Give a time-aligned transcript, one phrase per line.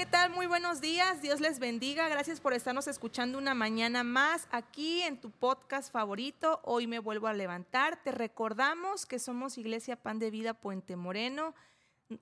[0.00, 0.30] ¿qué tal?
[0.30, 1.20] Muy buenos días.
[1.20, 2.08] Dios les bendiga.
[2.08, 6.58] Gracias por estarnos escuchando una mañana más aquí en tu podcast favorito.
[6.64, 8.02] Hoy me vuelvo a levantar.
[8.02, 11.54] Te recordamos que somos Iglesia Pan de Vida Puente Moreno.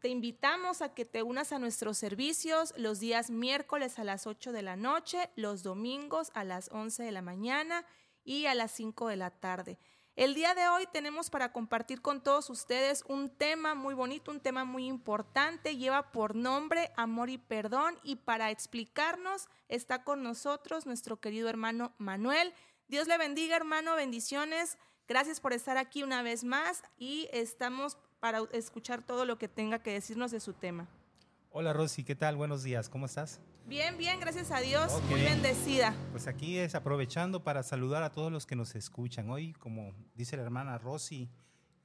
[0.00, 4.52] Te invitamos a que te unas a nuestros servicios los días miércoles a las 8
[4.52, 7.84] de la noche, los domingos a las 11 de la mañana
[8.24, 9.78] y a las 5 de la tarde.
[10.16, 14.40] El día de hoy tenemos para compartir con todos ustedes un tema muy bonito, un
[14.40, 20.86] tema muy importante, lleva por nombre Amor y Perdón y para explicarnos está con nosotros
[20.86, 22.54] nuestro querido hermano Manuel.
[22.88, 24.78] Dios le bendiga hermano, bendiciones.
[25.06, 29.82] Gracias por estar aquí una vez más y estamos para escuchar todo lo que tenga
[29.82, 30.88] que decirnos de su tema.
[31.58, 32.36] Hola Rosy, ¿qué tal?
[32.36, 33.40] Buenos días, ¿cómo estás?
[33.64, 35.96] Bien, bien, gracias a Dios, muy bendecida.
[36.10, 39.30] Pues aquí es aprovechando para saludar a todos los que nos escuchan.
[39.30, 41.30] Hoy, como dice la hermana Rosy,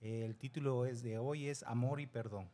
[0.01, 2.51] el título es de hoy es Amor y Perdón.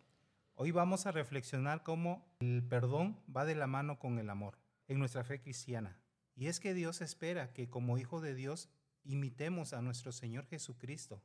[0.53, 4.99] Hoy vamos a reflexionar cómo el perdón va de la mano con el amor en
[4.99, 5.97] nuestra fe cristiana.
[6.35, 8.69] Y es que Dios espera que como hijo de Dios
[9.03, 11.23] imitemos a nuestro Señor Jesucristo.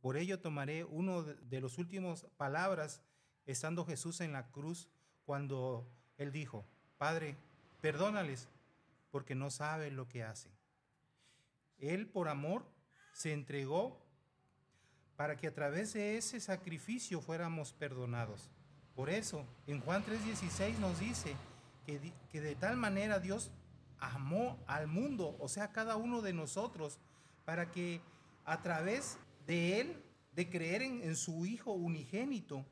[0.00, 3.02] Por ello tomaré uno de los últimos palabras
[3.44, 4.88] estando Jesús en la cruz
[5.28, 6.64] cuando él dijo,
[6.96, 7.36] Padre,
[7.82, 8.48] perdónales
[9.10, 10.50] porque no saben lo que hacen.
[11.78, 12.64] Él por amor
[13.12, 14.00] se entregó
[15.16, 18.48] para que a través de ese sacrificio fuéramos perdonados.
[18.96, 21.36] Por eso, en Juan 3:16 nos dice
[21.84, 23.50] que, de tal manera Dios
[23.98, 26.98] amó al mundo, o sea, cada uno de nosotros,
[27.44, 28.00] para que
[28.46, 32.64] a través de Él, de creer en, en su Hijo unigénito,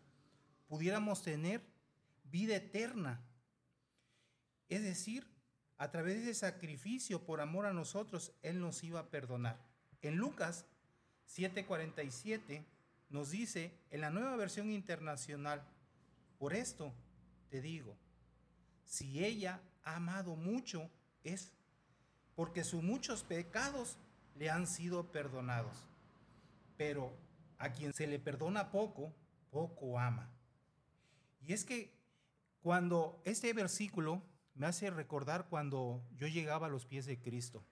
[0.68, 1.75] pudiéramos tener
[2.30, 3.20] vida eterna.
[4.68, 5.26] Es decir,
[5.78, 9.58] a través de sacrificio por amor a nosotros, Él nos iba a perdonar.
[10.02, 10.64] En Lucas
[11.28, 12.64] 7:47
[13.10, 15.62] nos dice, en la nueva versión internacional,
[16.38, 16.92] por esto
[17.50, 17.96] te digo,
[18.84, 20.90] si ella ha amado mucho,
[21.24, 21.52] es
[22.34, 23.98] porque sus muchos pecados
[24.36, 25.76] le han sido perdonados.
[26.76, 27.12] Pero
[27.58, 29.12] a quien se le perdona poco,
[29.50, 30.28] poco ama.
[31.40, 31.95] Y es que
[32.66, 34.20] cuando este versículo
[34.56, 37.62] me hace recordar cuando yo llegaba a los pies de Cristo,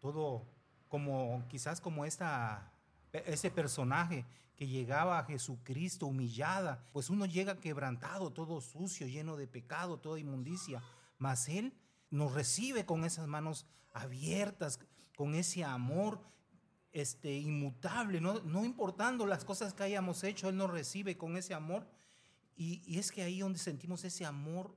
[0.00, 0.48] todo
[0.88, 2.72] como quizás como esta
[3.12, 4.26] ese personaje
[4.56, 10.18] que llegaba a Jesucristo humillada, pues uno llega quebrantado, todo sucio, lleno de pecado, toda
[10.18, 10.82] inmundicia,
[11.18, 11.72] mas él
[12.10, 14.80] nos recibe con esas manos abiertas,
[15.14, 16.20] con ese amor
[16.90, 21.54] este inmutable, no, no importando las cosas que hayamos hecho, él nos recibe con ese
[21.54, 21.86] amor
[22.56, 24.76] y, es que ahí donde sentimos ese amor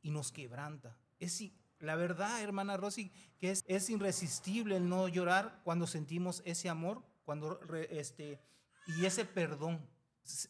[0.00, 0.96] y nos quebranta.
[1.18, 1.42] Es,
[1.80, 7.02] la verdad, hermana Rosy, que es, es irresistible el no llorar cuando sentimos ese amor
[7.26, 7.60] cuando,
[7.90, 8.40] este,
[8.86, 9.84] y ese perdón.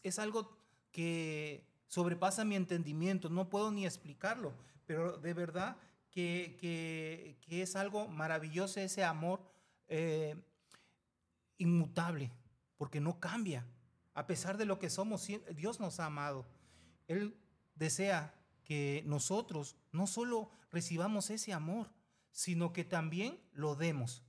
[0.03, 0.57] Es, algo
[0.91, 4.53] que sobrepasa mi entendimiento, no puedo ni explicarlo,
[4.85, 5.77] pero de verdad
[6.11, 9.41] que, que, que es algo maravilloso ese amor
[9.87, 10.35] eh,
[11.57, 12.31] inmutable,
[12.77, 13.65] porque no cambia.
[14.13, 16.45] A pesar de lo que somos, Dios nos ha amado.
[17.07, 17.37] Él
[17.75, 21.89] desea que nosotros no solo recibamos ese amor,
[22.31, 24.23] sino que también lo demos.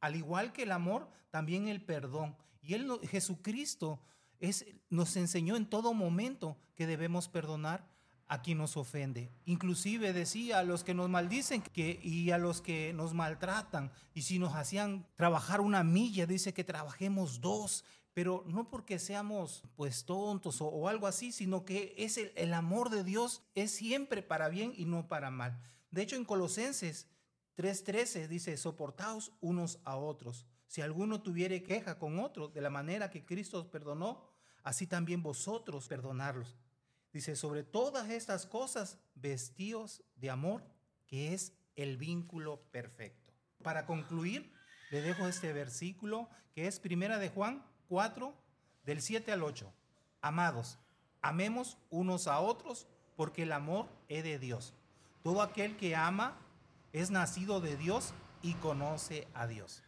[0.00, 2.36] Al igual que el amor, también el perdón.
[2.62, 4.00] Y él, Jesucristo
[4.40, 7.88] es, nos enseñó en todo momento que debemos perdonar
[8.26, 9.32] a quien nos ofende.
[9.46, 13.90] Inclusive decía a los que nos maldicen y a los que nos maltratan.
[14.12, 17.84] Y si nos hacían trabajar una milla, dice que trabajemos dos
[18.18, 23.04] pero no porque seamos pues tontos o, algo así, sino que es el, amor de
[23.04, 25.56] Dios es siempre para bien y no para mal.
[25.92, 27.06] De hecho, en Colosenses
[27.56, 30.48] 3:13 dice, soportaos unos a otros.
[30.66, 34.28] Si alguno tuviere queja con otro, de la manera que Cristo os perdonó,
[34.64, 36.56] así también vosotros perdonarlos.
[37.12, 40.64] Dice, sobre todas estas cosas, vestíos de amor,
[41.06, 43.32] que es el vínculo perfecto.
[43.62, 44.52] Para concluir,
[44.90, 48.34] le dejo este versículo que es Primera de Juan 4,
[48.84, 49.72] del 7 al 8.
[50.20, 50.78] Amados,
[51.22, 52.86] amemos unos a otros
[53.16, 54.74] porque el amor es de Dios.
[55.22, 56.38] Todo aquel que ama
[56.92, 59.82] es nacido de Dios y conoce a Dios.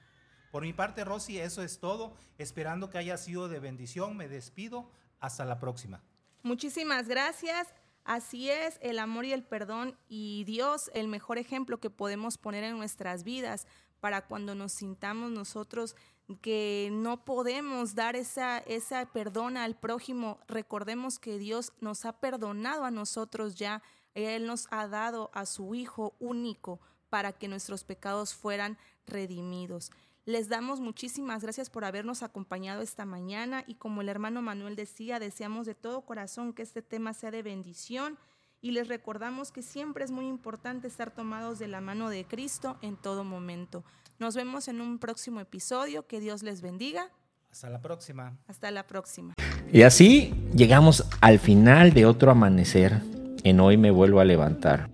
[0.50, 2.12] Por mi parte, Rosy, eso es todo.
[2.38, 4.90] Esperando que haya sido de bendición, me despido.
[5.20, 6.02] Hasta la próxima.
[6.42, 7.68] Muchísimas gracias.
[8.04, 12.64] Así es, el amor y el perdón y Dios, el mejor ejemplo que podemos poner
[12.64, 13.66] en nuestras vidas
[14.00, 15.94] para cuando nos sintamos nosotros
[16.38, 20.38] que no podemos dar esa, esa perdón al prójimo.
[20.46, 23.82] Recordemos que Dios nos ha perdonado a nosotros ya.
[24.14, 29.90] Él nos ha dado a su Hijo único para que nuestros pecados fueran redimidos.
[30.26, 35.18] Les damos muchísimas gracias por habernos acompañado esta mañana y como el hermano Manuel decía,
[35.18, 38.18] deseamos de todo corazón que este tema sea de bendición
[38.60, 42.78] y les recordamos que siempre es muy importante estar tomados de la mano de Cristo
[42.82, 43.82] en todo momento.
[44.20, 46.06] Nos vemos en un próximo episodio.
[46.06, 47.08] Que Dios les bendiga.
[47.50, 48.36] Hasta la próxima.
[48.48, 49.32] Hasta la próxima.
[49.72, 53.00] Y así llegamos al final de otro amanecer.
[53.44, 54.90] En hoy me vuelvo a levantar.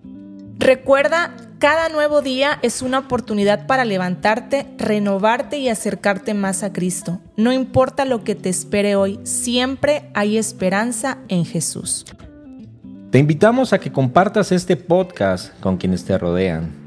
[0.57, 7.19] Recuerda, cada nuevo día es una oportunidad para levantarte, renovarte y acercarte más a Cristo.
[7.35, 12.05] No importa lo que te espere hoy, siempre hay esperanza en Jesús.
[13.11, 16.86] Te invitamos a que compartas este podcast con quienes te rodean.